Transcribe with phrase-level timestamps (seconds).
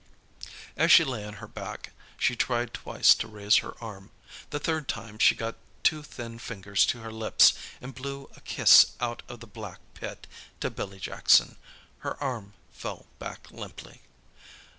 [0.77, 4.09] As she lay on her back she tried twice to raise her arm.
[4.49, 8.93] The third time she got two thin fingers to her lips and blew a kiss
[8.99, 10.25] out of the black pit
[10.59, 11.55] to Billy Jackson.
[11.99, 14.01] Her arm fell back limply.